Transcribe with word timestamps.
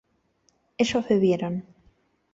ellos 0.79 1.07
bebieron 1.07 1.63